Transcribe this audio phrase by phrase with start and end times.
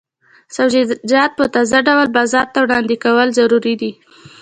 [0.55, 3.91] سبزیجات په تازه ډول بازار ته وړاندې کول ضروري دي.